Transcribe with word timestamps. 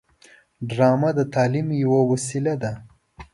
ډرامه 0.69 1.09
د 1.17 1.19
تعلیم 1.35 1.67
یوه 1.83 2.01
وسیله 2.11 2.53
ده 2.63 2.71